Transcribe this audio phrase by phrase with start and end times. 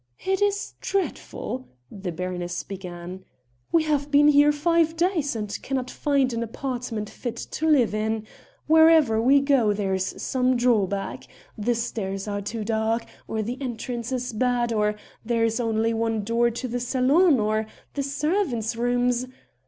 [0.25, 3.23] "It is dreadful!" the baroness began,
[3.71, 8.25] "we have been here five days and cannot find an apartment fit to live in.
[8.65, 11.25] Wherever we go there is some drawback;
[11.55, 16.23] the stairs are too dark, or the entrance is bad, or there is only one
[16.23, 19.27] door to the salon, or the servants' rooms...."